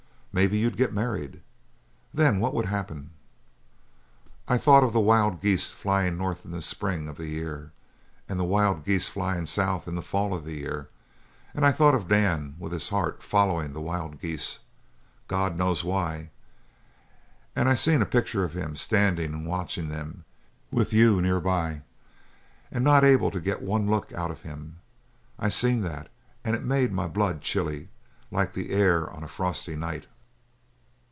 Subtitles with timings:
[0.33, 1.41] Maybe you'd get married.
[2.13, 3.09] Then what would happen?
[4.47, 7.73] "I thought of the wild geese flyin' north in the spring o' the year
[8.29, 10.87] and the wild geese flyin' south in the fall o' the year.
[11.53, 14.59] And I thought of Dan with his heart followin' the wild geese
[15.27, 16.29] God knows why!
[17.53, 20.23] and I seen a picture of him standin' and watchin' them,
[20.71, 21.81] with you nearby
[22.71, 24.77] and not able to get one look out of him.
[25.37, 26.07] I seen that,
[26.45, 27.89] and it made my blood chilly,
[28.31, 30.07] like the air on a frosty night.